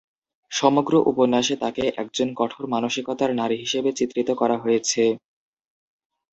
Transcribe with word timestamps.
সমগ্র 0.51 0.93
উপন্যাসে 1.11 1.55
তাকে 1.63 1.83
একজন 1.97 2.27
কঠোর 2.35 2.63
মানসিকতার 2.67 3.31
নারী 3.35 3.55
হিসেবে 3.63 3.89
চিত্রিত 3.99 4.29
করা 4.41 4.57
হয়েছে। 4.57 5.03